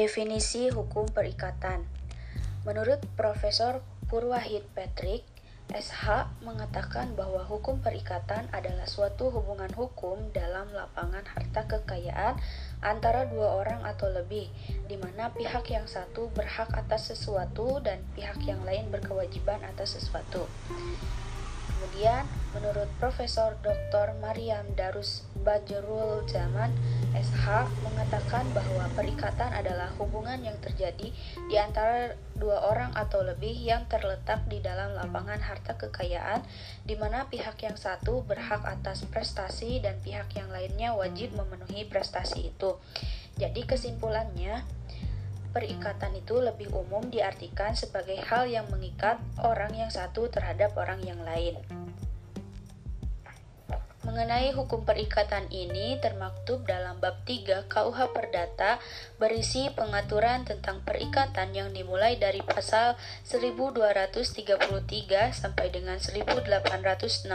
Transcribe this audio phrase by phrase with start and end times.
[0.00, 1.84] Definisi hukum perikatan
[2.64, 5.28] Menurut Profesor Purwahid Patrick,
[5.68, 12.40] SH mengatakan bahwa hukum perikatan adalah suatu hubungan hukum dalam lapangan harta kekayaan
[12.80, 14.48] antara dua orang atau lebih,
[14.88, 20.48] di mana pihak yang satu berhak atas sesuatu dan pihak yang lain berkewajiban atas sesuatu.
[21.68, 24.18] Kemudian, menurut Profesor Dr.
[24.18, 26.74] Mariam Darus Bajrul Zaman
[27.14, 31.14] SH mengatakan bahwa perikatan adalah hubungan yang terjadi
[31.46, 36.42] di antara dua orang atau lebih yang terletak di dalam lapangan harta kekayaan
[36.82, 42.50] di mana pihak yang satu berhak atas prestasi dan pihak yang lainnya wajib memenuhi prestasi
[42.50, 42.78] itu.
[43.38, 44.66] Jadi kesimpulannya,
[45.50, 51.18] perikatan itu lebih umum diartikan sebagai hal yang mengikat orang yang satu terhadap orang yang
[51.22, 51.58] lain.
[54.00, 58.80] Mengenai hukum perikatan ini termaktub dalam bab 3 KUH Perdata
[59.20, 62.96] berisi pengaturan tentang perikatan yang dimulai dari pasal
[63.28, 64.56] 1233
[65.36, 67.28] sampai dengan 1864.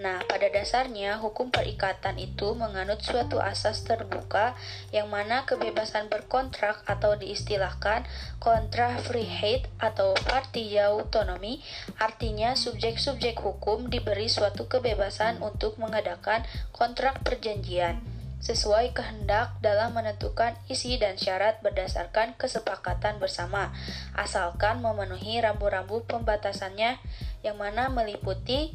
[0.00, 4.56] Nah, pada dasarnya hukum perikatan itu menganut suatu asas terbuka
[4.88, 8.08] yang mana kebebasan berkontrak atau diistilahkan
[8.40, 11.60] kontra freeheit atau party autonomi
[12.00, 17.98] artinya subjek-subjek hukum diberi suatu kebebasan untuk mengadakan kontrak perjanjian
[18.42, 23.70] sesuai kehendak dalam menentukan isi dan syarat berdasarkan kesepakatan bersama,
[24.18, 26.98] asalkan memenuhi rambu-rambu pembatasannya
[27.46, 28.74] yang mana meliputi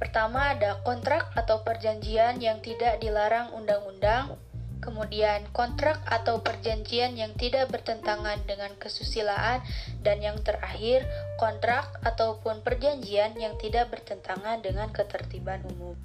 [0.00, 4.40] Pertama ada kontrak atau perjanjian yang tidak dilarang undang-undang,
[4.80, 9.60] kemudian kontrak atau perjanjian yang tidak bertentangan dengan kesusilaan,
[10.00, 11.04] dan yang terakhir
[11.36, 15.96] kontrak ataupun perjanjian yang tidak bertentangan dengan ketertiban umum.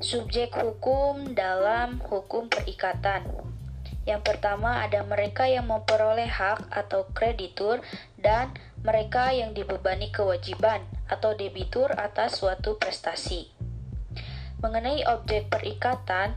[0.00, 3.24] Subjek hukum dalam hukum perikatan.
[4.08, 7.84] Yang pertama ada mereka yang memperoleh hak atau kreditur
[8.16, 13.52] dan mereka yang dibebani kewajiban atau debitur atas suatu prestasi.
[14.64, 16.32] Mengenai objek perikatan,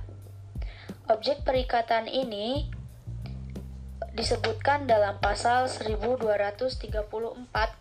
[1.03, 2.72] Objek perikatan ini
[4.16, 6.88] disebutkan dalam pasal 1234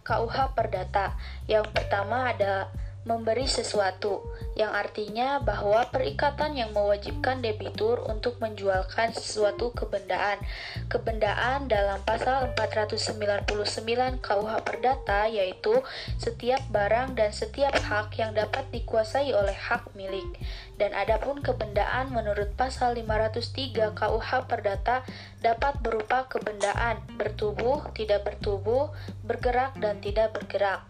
[0.02, 1.14] KUH Perdata.
[1.46, 4.22] Yang pertama ada memberi sesuatu,
[4.54, 10.38] yang artinya bahwa perikatan yang mewajibkan debitur untuk menjualkan sesuatu kebendaan.
[10.86, 15.82] Kebendaan dalam pasal 499 KUH Perdata yaitu
[16.14, 20.38] setiap barang dan setiap hak yang dapat dikuasai oleh hak milik.
[20.78, 25.02] Dan adapun kebendaan menurut pasal 503 KUH Perdata
[25.42, 28.94] dapat berupa kebendaan bertubuh, tidak bertubuh,
[29.26, 30.86] bergerak dan tidak bergerak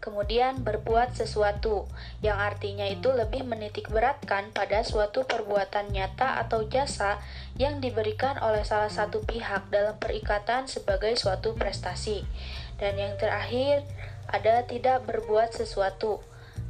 [0.00, 1.90] kemudian berbuat sesuatu,
[2.24, 7.20] yang artinya itu lebih menitik beratkan pada suatu perbuatan nyata atau jasa
[7.58, 12.24] yang diberikan oleh salah satu pihak dalam perikatan sebagai suatu prestasi.
[12.80, 13.84] Dan yang terakhir,
[14.30, 16.22] ada tidak berbuat sesuatu,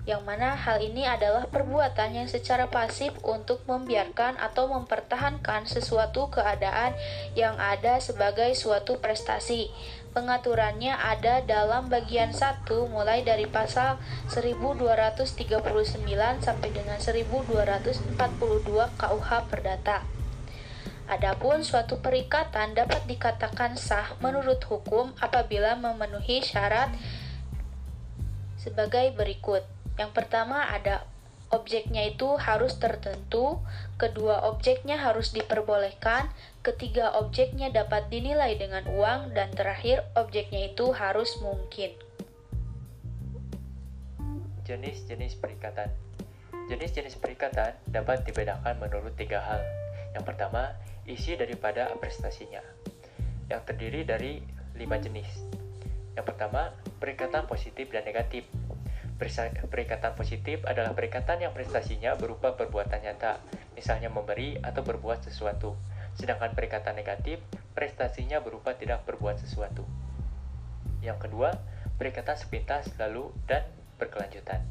[0.08, 6.96] yang mana hal ini adalah perbuatan yang secara pasif untuk membiarkan atau mempertahankan sesuatu keadaan
[7.36, 9.68] yang ada sebagai suatu prestasi.
[10.10, 15.38] Pengaturannya ada dalam bagian 1 mulai dari pasal 1239
[16.42, 18.18] sampai dengan 1242
[18.98, 20.02] KUH Perdata.
[21.10, 26.90] Adapun suatu perikatan dapat dikatakan sah menurut hukum apabila memenuhi syarat
[28.58, 29.79] sebagai berikut.
[30.00, 31.04] Yang pertama ada
[31.52, 33.60] objeknya itu harus tertentu,
[34.00, 36.32] kedua objeknya harus diperbolehkan,
[36.64, 41.92] ketiga objeknya dapat dinilai dengan uang, dan terakhir objeknya itu harus mungkin.
[44.64, 45.92] Jenis-jenis perikatan
[46.70, 49.58] Jenis-jenis perikatan dapat dibedakan menurut tiga hal.
[50.14, 50.70] Yang pertama,
[51.02, 52.62] isi daripada prestasinya,
[53.50, 54.38] yang terdiri dari
[54.78, 55.26] lima jenis.
[56.14, 56.70] Yang pertama,
[57.02, 58.46] perikatan positif dan negatif
[59.20, 63.36] Perikatan positif adalah perikatan yang prestasinya berupa perbuatan nyata,
[63.76, 65.76] misalnya memberi atau berbuat sesuatu.
[66.16, 67.44] Sedangkan perikatan negatif,
[67.76, 69.84] prestasinya berupa tidak berbuat sesuatu.
[71.04, 71.52] Yang kedua,
[72.00, 73.68] perikatan sepintas lalu dan
[74.00, 74.64] berkelanjutan.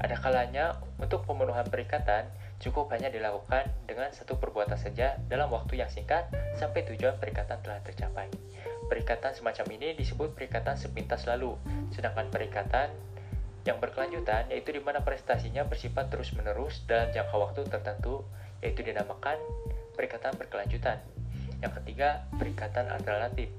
[0.00, 2.24] Ada kalanya untuk pemenuhan perikatan
[2.60, 7.80] cukup hanya dilakukan dengan satu perbuatan saja dalam waktu yang singkat sampai tujuan perikatan telah
[7.84, 8.32] tercapai.
[8.88, 11.56] Perikatan semacam ini disebut perikatan sepintas lalu,
[11.92, 12.92] sedangkan perikatan
[13.68, 18.24] yang berkelanjutan yaitu di mana prestasinya bersifat terus-menerus dalam jangka waktu tertentu
[18.64, 19.36] yaitu dinamakan
[19.96, 21.00] perikatan berkelanjutan.
[21.60, 23.52] Yang ketiga, perikatan alternatif.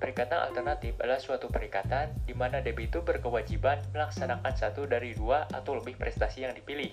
[0.00, 6.00] Perikatan alternatif adalah suatu perikatan di mana debitur berkewajiban melaksanakan satu dari dua atau lebih
[6.00, 6.92] prestasi yang dipilih,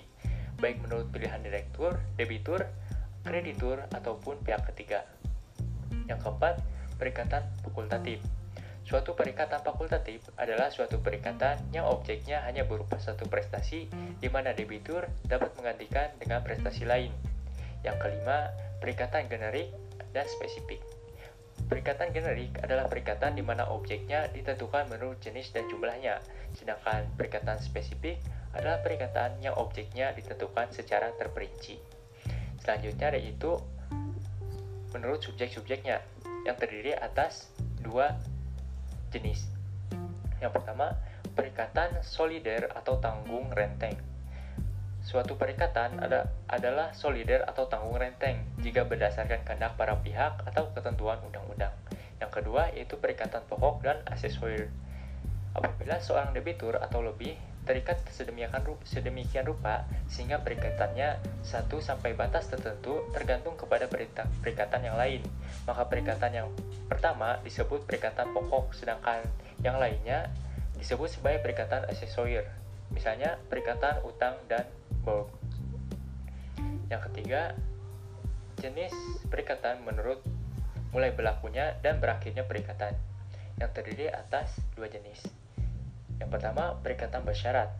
[0.60, 2.68] baik menurut pilihan direktur, debitur,
[3.24, 5.08] kreditur, ataupun pihak ketiga.
[6.10, 6.60] Yang keempat,
[7.00, 8.20] perikatan fakultatif.
[8.82, 13.86] Suatu perikatan fakultatif adalah suatu perikatan yang objeknya hanya berupa satu prestasi
[14.18, 17.14] di mana debitur dapat menggantikan dengan prestasi lain.
[17.86, 18.50] Yang kelima,
[18.82, 19.70] perikatan generik
[20.10, 20.82] dan spesifik.
[21.70, 26.20] Perikatan generik adalah perikatan di mana objeknya ditentukan menurut jenis dan jumlahnya,
[26.58, 28.18] sedangkan perikatan spesifik
[28.52, 31.80] adalah perikatan yang objeknya ditentukan secara terperinci.
[32.60, 33.56] Selanjutnya yaitu
[34.92, 36.04] menurut subjek-subjeknya
[36.44, 37.48] yang terdiri atas
[37.80, 38.12] dua
[39.12, 39.44] jenis.
[40.40, 40.96] Yang pertama,
[41.36, 43.94] perikatan solider atau tanggung renteng.
[45.02, 51.18] Suatu perikatan ada, adalah solider atau tanggung renteng jika berdasarkan kehendak para pihak atau ketentuan
[51.26, 51.74] undang-undang.
[52.22, 54.70] Yang kedua yaitu perikatan pokok dan aksesoris.
[55.52, 62.50] Apabila seorang debitur atau lebih terikat sedemikian rupa, sedemikian rupa sehingga perikatannya satu sampai batas
[62.50, 65.22] tertentu tergantung kepada perikatan yang lain.
[65.62, 66.48] Maka perikatan yang
[66.90, 69.22] pertama disebut perikatan pokok, sedangkan
[69.62, 70.26] yang lainnya
[70.74, 72.46] disebut sebagai perikatan aksesoris.
[72.90, 74.66] Misalnya perikatan utang dan
[75.06, 75.30] bulk.
[76.90, 77.56] Yang ketiga,
[78.60, 78.92] jenis
[79.32, 80.20] perikatan menurut
[80.92, 82.92] mulai berlakunya dan berakhirnya perikatan
[83.56, 85.41] yang terdiri atas dua jenis.
[86.22, 87.74] Yang pertama, perikatan bersyarat.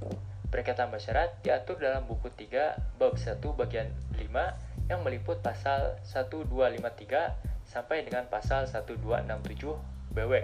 [0.50, 3.86] Perikatan bersyarat diatur dalam buku 3 bab 1 bagian
[4.18, 9.78] 5 yang meliput pasal 1253 sampai dengan pasal 1267
[10.10, 10.42] BW.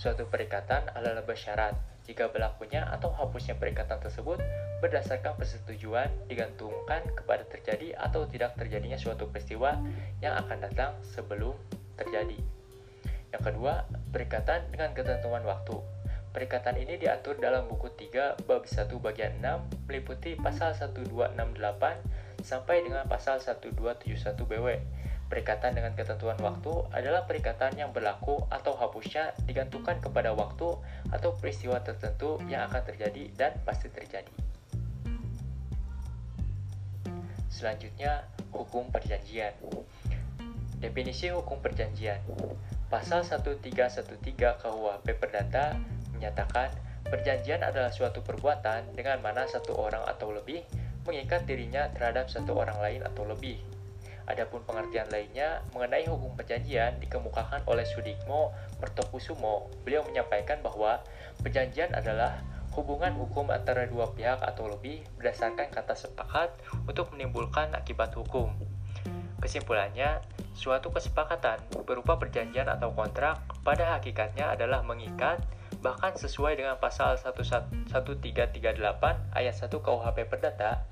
[0.00, 1.76] Suatu perikatan adalah bersyarat
[2.08, 4.40] jika berlakunya atau hapusnya perikatan tersebut
[4.80, 9.76] berdasarkan persetujuan digantungkan kepada terjadi atau tidak terjadinya suatu peristiwa
[10.24, 11.52] yang akan datang sebelum
[12.00, 12.40] terjadi.
[13.34, 13.84] Yang kedua,
[14.14, 15.95] perikatan dengan ketentuan waktu.
[16.36, 21.32] Perikatan ini diatur dalam buku 3 bab 1 bagian 6 meliputi pasal 1268
[22.44, 24.76] sampai dengan pasal 1271 BW.
[25.32, 30.76] Perikatan dengan ketentuan waktu adalah perikatan yang berlaku atau hapusnya digantungkan kepada waktu
[31.08, 34.28] atau peristiwa tertentu yang akan terjadi dan pasti terjadi.
[37.48, 39.56] Selanjutnya, hukum perjanjian.
[40.84, 42.20] Definisi hukum perjanjian.
[42.92, 46.72] Pasal 1313 KUHP Perdata menyatakan
[47.06, 50.66] perjanjian adalah suatu perbuatan dengan mana satu orang atau lebih
[51.06, 53.62] mengikat dirinya terhadap satu orang lain atau lebih.
[54.26, 58.50] Adapun pengertian lainnya mengenai hukum perjanjian dikemukakan oleh Sudikmo
[58.82, 59.70] Mertokusumo.
[59.86, 60.98] Beliau menyampaikan bahwa
[61.46, 62.42] perjanjian adalah
[62.74, 66.50] hubungan hukum antara dua pihak atau lebih berdasarkan kata sepakat
[66.90, 68.50] untuk menimbulkan akibat hukum.
[69.38, 70.18] Kesimpulannya,
[70.58, 75.38] suatu kesepakatan berupa perjanjian atau kontrak pada hakikatnya adalah mengikat
[75.86, 77.94] Bahkan sesuai dengan pasal 1338
[79.30, 80.82] ayat 1 KUHP Perdata,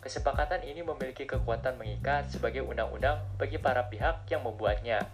[0.00, 5.04] kesepakatan ini memiliki kekuatan mengikat sebagai undang-undang bagi para pihak yang membuatnya.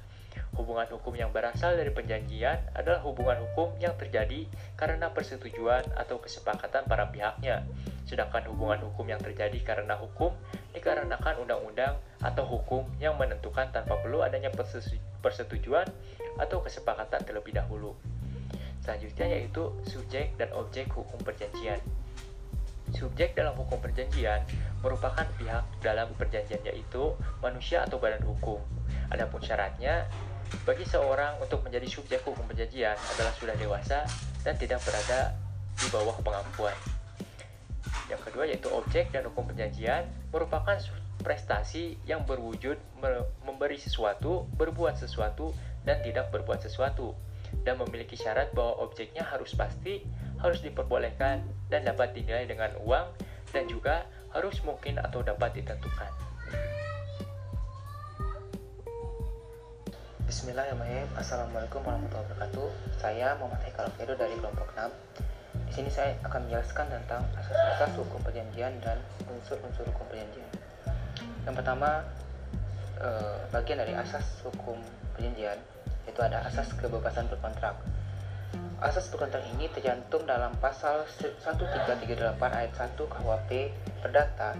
[0.55, 4.47] Hubungan hukum yang berasal dari perjanjian adalah hubungan hukum yang terjadi
[4.79, 7.67] karena persetujuan atau kesepakatan para pihaknya.
[8.07, 10.31] Sedangkan hubungan hukum yang terjadi karena hukum
[10.79, 14.55] dikarenakan undang-undang atau hukum yang menentukan tanpa perlu adanya
[15.19, 15.91] persetujuan
[16.39, 17.99] atau kesepakatan terlebih dahulu.
[18.85, 21.81] Selanjutnya yaitu subjek dan objek hukum perjanjian.
[22.93, 24.45] Subjek dalam hukum perjanjian
[24.85, 28.61] merupakan pihak dalam perjanjian yaitu manusia atau badan hukum.
[29.09, 30.05] Adapun syaratnya,
[30.69, 34.05] bagi seorang untuk menjadi subjek hukum perjanjian adalah sudah dewasa
[34.45, 35.33] dan tidak berada
[35.81, 36.77] di bawah pengampuan.
[38.13, 40.77] Yang kedua yaitu objek dan hukum perjanjian merupakan
[41.25, 42.77] prestasi yang berwujud
[43.49, 45.57] memberi sesuatu, berbuat sesuatu,
[45.89, 47.17] dan tidak berbuat sesuatu
[47.65, 50.05] dan memiliki syarat bahwa objeknya harus pasti,
[50.39, 51.41] harus diperbolehkan,
[51.73, 53.09] dan dapat dinilai dengan uang,
[53.51, 54.05] dan juga
[54.37, 56.13] harus mungkin atau dapat ditentukan.
[60.29, 61.09] Bismillahirrahmanirrahim.
[61.17, 62.69] Assalamualaikum warahmatullahi wabarakatuh.
[63.01, 64.93] Saya Muhammad Haikal Fedo dari kelompok 6.
[65.71, 70.51] Di sini saya akan menjelaskan tentang asas-asas hukum perjanjian dan unsur-unsur hukum perjanjian.
[71.49, 72.05] Yang pertama,
[73.01, 74.77] eh, bagian dari asas hukum
[75.17, 75.57] perjanjian
[76.05, 77.77] yaitu ada asas kebebasan berkontrak.
[78.81, 83.51] Asas berkontrak ini tercantum dalam pasal 1338 ayat 1 KUHP
[84.05, 84.53] Perdata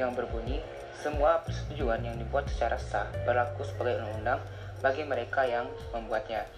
[0.00, 0.58] yang berbunyi
[1.04, 4.40] semua persetujuan yang dibuat secara sah berlaku sebagai undang-undang
[4.80, 6.48] bagi mereka yang membuatnya.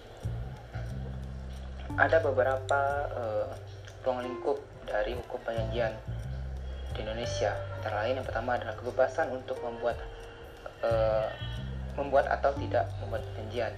[1.99, 3.47] Ada beberapa uh,
[4.07, 5.91] ruang lingkup dari hukum perjanjian
[6.95, 7.55] di Indonesia.
[7.79, 9.99] Antara lain yang pertama adalah kebebasan untuk membuat
[10.83, 11.27] uh,
[11.99, 13.73] membuat atau tidak membuat perjanjian.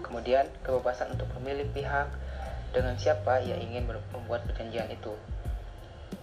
[0.00, 2.08] Kemudian, kebebasan untuk memilih pihak
[2.70, 5.14] dengan siapa ia ingin membuat perjanjian itu.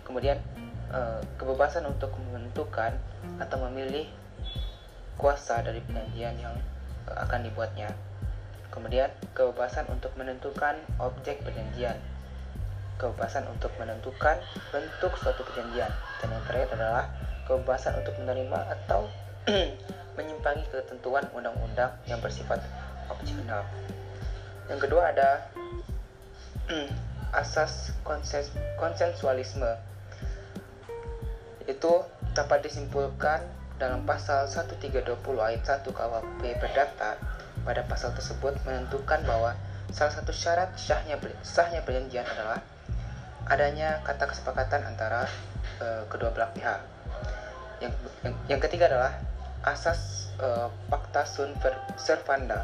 [0.07, 0.39] Kemudian,
[0.93, 2.95] eh, kebebasan untuk menentukan
[3.39, 4.07] atau memilih
[5.17, 6.55] kuasa dari perjanjian yang
[7.07, 7.91] akan dibuatnya.
[8.74, 12.00] Kemudian, kebebasan untuk menentukan objek perjanjian.
[12.98, 14.38] Kebebasan untuk menentukan
[14.74, 15.91] bentuk suatu perjanjian.
[16.22, 17.05] Dan yang terakhir adalah
[17.45, 19.05] kebebasan untuk menerima atau
[20.17, 22.63] menyimpangi ketentuan undang-undang yang bersifat
[23.10, 23.63] opsional.
[24.72, 25.29] Yang kedua ada
[27.41, 29.79] asas konses konsensualisme.
[31.65, 32.03] Itu
[32.36, 33.43] dapat disimpulkan
[33.81, 35.03] dalam pasal 1320
[35.41, 37.19] ayat 1 KUHP Perdata
[37.63, 39.55] pada pasal tersebut menentukan bahwa
[39.91, 42.60] salah satu syarat sahnya sahnya perjanjian adalah
[43.48, 45.27] adanya kata kesepakatan antara
[45.83, 46.79] uh, kedua belah pihak.
[47.83, 47.93] Yang,
[48.24, 49.19] yang, yang ketiga adalah
[49.63, 51.60] asas uh, Pacta Sunt
[52.00, 52.63] Servanda.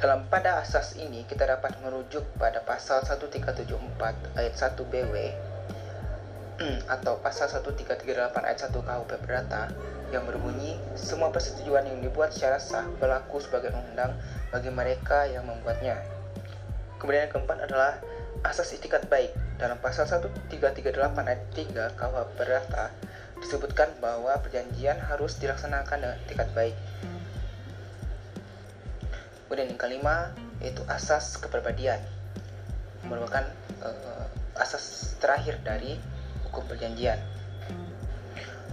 [0.00, 5.14] Dalam pada asas ini kita dapat merujuk pada pasal 1374 ayat 1 BW
[6.88, 8.08] atau pasal 1338
[8.40, 9.68] ayat 1 KUP Perdata
[10.08, 14.16] yang berbunyi semua persetujuan yang dibuat secara sah berlaku sebagai undang
[14.48, 16.00] bagi mereka yang membuatnya.
[16.96, 18.00] Kemudian yang keempat adalah
[18.40, 19.36] asas itikat baik.
[19.60, 20.96] Dalam pasal 1338
[21.28, 22.88] ayat 3 KUHP Perdata
[23.36, 26.72] disebutkan bahwa perjanjian harus dilaksanakan dengan etikat baik.
[29.50, 30.30] Kemudian yang kelima
[30.62, 31.98] yaitu asas kepribadian
[33.02, 33.42] merupakan
[33.82, 35.98] uh, asas terakhir dari
[36.46, 37.18] hukum perjanjian.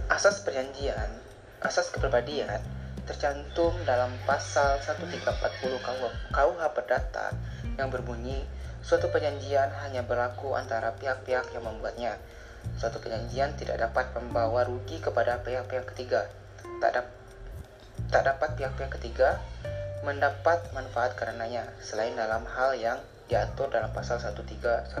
[0.06, 1.10] Asas perjanjian,
[1.58, 2.62] asas kepribadian
[3.10, 5.82] tercantum dalam pasal 1340
[6.30, 7.34] KUH Perdata
[7.74, 8.46] yang berbunyi
[8.78, 12.14] suatu perjanjian hanya berlaku antara pihak-pihak yang membuatnya
[12.78, 16.30] Suatu perjanjian tidak dapat membawa rugi kepada pihak-pihak ketiga.
[16.78, 17.02] Tak, da
[18.08, 19.42] tak dapat pihak-pihak ketiga
[20.06, 24.98] mendapat manfaat karenanya, selain dalam hal yang diatur dalam pasal 1317.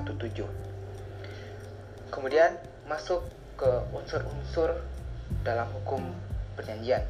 [2.08, 2.56] Kemudian
[2.88, 3.24] masuk
[3.58, 4.80] ke unsur-unsur
[5.44, 6.00] dalam hukum
[6.56, 7.04] perjanjian.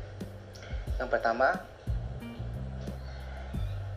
[0.98, 1.62] Yang pertama,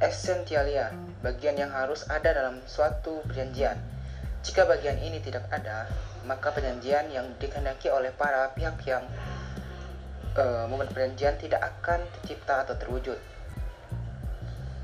[0.01, 3.77] essentialia, bagian yang harus ada dalam suatu perjanjian.
[4.41, 5.85] Jika bagian ini tidak ada,
[6.25, 9.05] maka perjanjian yang dikehendaki oleh para pihak yang
[10.37, 13.17] uh, membuat perjanjian tidak akan tercipta atau terwujud.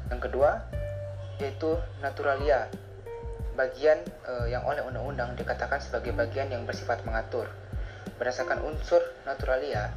[0.08, 0.64] Yang kedua,
[1.38, 2.72] yaitu naturalia,
[3.58, 3.98] bagian
[4.30, 7.50] uh, yang oleh undang-undang dikatakan sebagai bagian yang bersifat mengatur.
[8.22, 9.92] Berdasarkan unsur naturalia,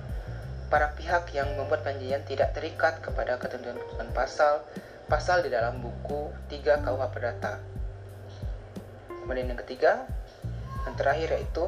[0.73, 3.79] para pihak yang membuat perjanjian tidak terikat kepada ketentuan
[4.15, 4.63] pasal
[5.11, 7.59] pasal di dalam buku 3 KUH Perdata.
[9.11, 10.07] Kemudian yang ketiga,
[10.87, 11.67] yang terakhir yaitu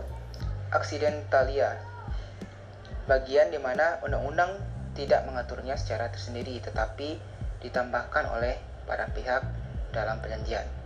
[0.70, 1.82] accidentalia,
[3.10, 4.62] bagian di mana undang-undang
[4.94, 7.18] tidak mengaturnya secara tersendiri tetapi
[7.62, 9.46] ditambahkan oleh para pihak
[9.94, 10.81] dalam perjanjian.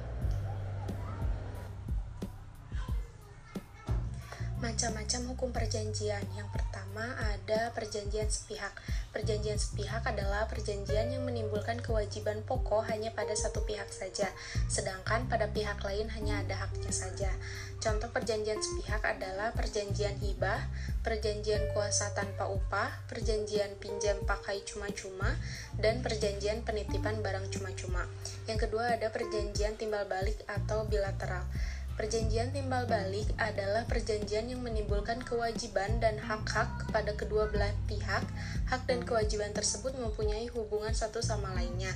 [4.57, 6.25] Macam-macam hukum perjanjian.
[6.33, 8.73] Yang pertama ada perjanjian sepihak.
[9.13, 14.33] Perjanjian sepihak adalah perjanjian yang menimbulkan kewajiban pokok hanya pada satu pihak saja,
[14.69, 17.29] sedangkan pada pihak lain hanya ada haknya saja.
[17.77, 20.65] Contoh perjanjian sepihak adalah perjanjian hibah,
[21.05, 25.37] perjanjian kuasa tanpa upah, perjanjian pinjam pakai cuma-cuma,
[25.77, 28.09] dan perjanjian penitipan barang cuma-cuma.
[28.49, 31.45] Yang kedua ada perjanjian timbal balik atau bilateral.
[31.97, 38.21] Perjanjian timbal balik adalah perjanjian yang menimbulkan kewajiban dan hak-hak kepada kedua belah pihak.
[38.69, 41.89] Hak dan kewajiban tersebut mempunyai hubungan satu sama lainnya.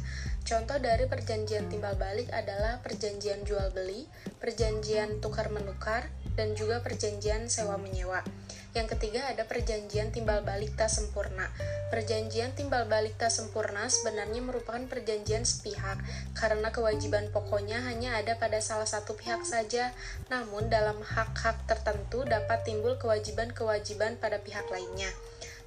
[0.48, 4.08] Contoh dari perjanjian timbal balik adalah perjanjian jual beli,
[4.40, 8.24] perjanjian tukar menukar, dan juga perjanjian sewa menyewa.
[8.70, 11.50] Yang ketiga ada perjanjian timbal balik tak sempurna.
[11.90, 15.98] Perjanjian timbal balik tak sempurna sebenarnya merupakan perjanjian sepihak
[16.38, 19.90] karena kewajiban pokoknya hanya ada pada salah satu pihak saja.
[20.30, 25.10] Namun dalam hak-hak tertentu dapat timbul kewajiban-kewajiban pada pihak lainnya.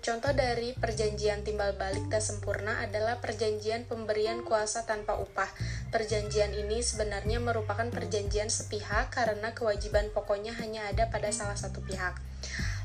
[0.04, 5.48] Contoh dari perjanjian timbal balik tak sempurna adalah perjanjian pemberian kuasa tanpa upah.
[5.96, 12.33] Perjanjian ini sebenarnya merupakan perjanjian sepihak karena kewajiban pokoknya hanya ada pada salah satu pihak.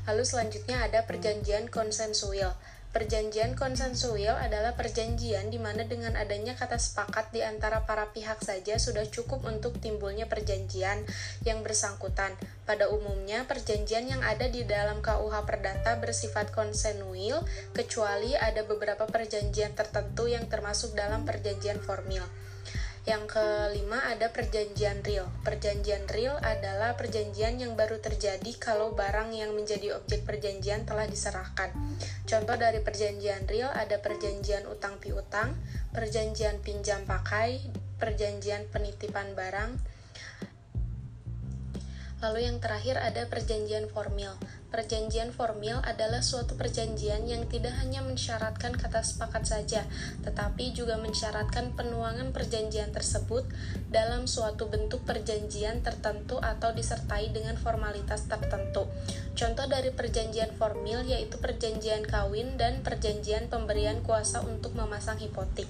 [0.07, 2.55] Lalu selanjutnya ada perjanjian konsensual.
[2.89, 8.81] Perjanjian konsensual adalah perjanjian di mana dengan adanya kata sepakat di antara para pihak saja
[8.81, 11.05] sudah cukup untuk timbulnya perjanjian
[11.45, 12.33] yang bersangkutan.
[12.65, 17.45] Pada umumnya, perjanjian yang ada di dalam KUH Perdata bersifat konsenuil,
[17.77, 22.25] kecuali ada beberapa perjanjian tertentu yang termasuk dalam perjanjian formil.
[23.09, 25.25] Yang kelima ada perjanjian real.
[25.41, 31.73] Perjanjian real adalah perjanjian yang baru terjadi kalau barang yang menjadi objek perjanjian telah diserahkan.
[32.29, 35.57] Contoh dari perjanjian real ada perjanjian utang piutang,
[35.89, 37.57] perjanjian pinjam pakai,
[37.97, 39.81] perjanjian penitipan barang,
[42.19, 44.35] Lalu yang terakhir ada perjanjian formil.
[44.69, 49.81] Perjanjian formil adalah suatu perjanjian yang tidak hanya mensyaratkan kata sepakat saja,
[50.21, 53.49] tetapi juga mensyaratkan penuangan perjanjian tersebut
[53.89, 58.85] dalam suatu bentuk perjanjian tertentu atau disertai dengan formalitas tertentu.
[59.33, 65.65] Contoh dari perjanjian formil yaitu perjanjian kawin dan perjanjian pemberian kuasa untuk memasang hipotik.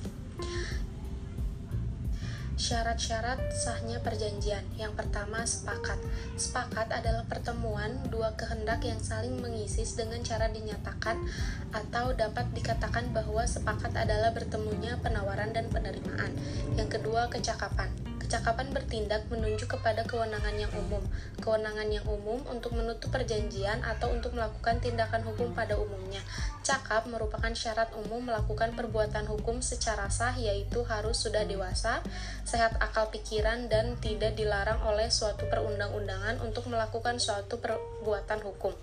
[2.59, 4.67] Syarat-syarat sahnya perjanjian.
[4.75, 5.95] Yang pertama, sepakat.
[6.35, 11.23] Sepakat adalah pertemuan dua kehendak yang saling mengisi dengan cara dinyatakan
[11.71, 16.35] atau dapat dikatakan bahwa sepakat adalah bertemunya penawaran dan penerimaan.
[16.75, 18.08] Yang kedua, kecakapan.
[18.29, 21.01] Kecakapan bertindak menunjuk kepada kewenangan yang umum.
[21.41, 26.21] Kewenangan yang umum untuk menutup perjanjian atau untuk melakukan tindakan hukum pada umumnya.
[26.61, 32.05] Cakap merupakan syarat umum melakukan perbuatan hukum secara sah yaitu harus sudah dewasa,
[32.45, 38.77] sehat akal pikiran dan tidak dilarang oleh suatu perundang-undangan untuk melakukan suatu perbuatan hukum.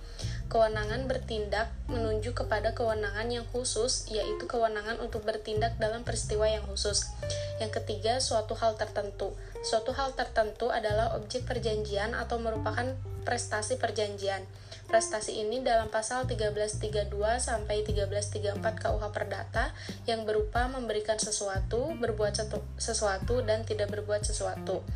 [0.46, 7.10] Kewenangan bertindak menunjuk kepada kewenangan yang khusus, yaitu kewenangan untuk bertindak dalam peristiwa yang khusus.
[7.58, 9.34] Yang ketiga, suatu hal tertentu.
[9.66, 12.94] Suatu hal tertentu adalah objek perjanjian atau merupakan
[13.26, 14.46] prestasi perjanjian.
[14.86, 17.10] Prestasi ini dalam pasal 1332
[17.42, 19.74] sampai 1334 KUH Perdata
[20.06, 22.38] yang berupa memberikan sesuatu, berbuat
[22.78, 24.86] sesuatu dan tidak berbuat sesuatu.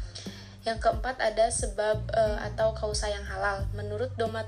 [0.62, 3.66] Yang keempat ada sebab e, atau kausa yang halal.
[3.74, 4.46] Menurut Domat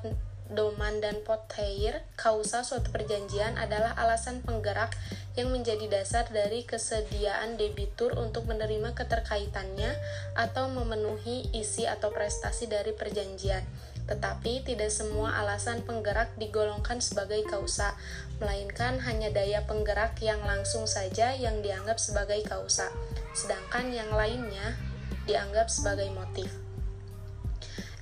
[0.52, 4.92] Doman dan Pothair, kausa suatu perjanjian adalah alasan penggerak
[5.32, 9.96] yang menjadi dasar dari kesediaan debitur untuk menerima keterkaitannya
[10.36, 13.64] atau memenuhi isi atau prestasi dari perjanjian.
[14.04, 17.96] Tetapi tidak semua alasan penggerak digolongkan sebagai kausa,
[18.36, 22.92] melainkan hanya daya penggerak yang langsung saja yang dianggap sebagai kausa,
[23.32, 24.76] sedangkan yang lainnya
[25.24, 26.52] dianggap sebagai motif.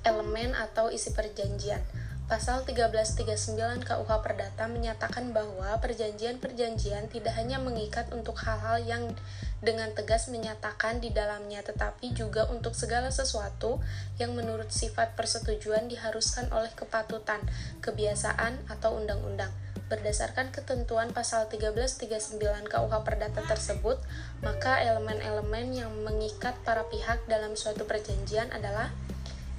[0.02, 1.99] Elemen atau isi perjanjian
[2.30, 9.10] Pasal 1339 KUH Perdata menyatakan bahwa perjanjian-perjanjian tidak hanya mengikat untuk hal-hal yang
[9.58, 13.82] dengan tegas menyatakan di dalamnya, tetapi juga untuk segala sesuatu
[14.22, 17.42] yang menurut sifat persetujuan diharuskan oleh kepatutan,
[17.82, 19.50] kebiasaan, atau undang-undang.
[19.90, 22.38] Berdasarkan ketentuan pasal 1339
[22.70, 23.98] KUH Perdata tersebut,
[24.38, 28.94] maka elemen-elemen yang mengikat para pihak dalam suatu perjanjian adalah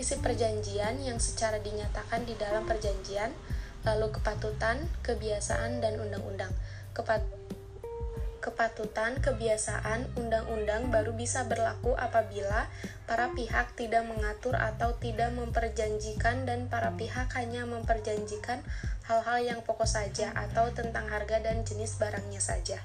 [0.01, 3.29] isi perjanjian yang secara dinyatakan di dalam perjanjian,
[3.85, 6.49] lalu kepatutan, kebiasaan, dan undang-undang.
[6.97, 7.21] Kepat
[8.41, 12.65] kepatutan, kebiasaan, undang-undang baru bisa berlaku apabila
[13.05, 18.65] para pihak tidak mengatur atau tidak memperjanjikan dan para pihak hanya memperjanjikan
[19.05, 22.81] hal-hal yang pokok saja atau tentang harga dan jenis barangnya saja.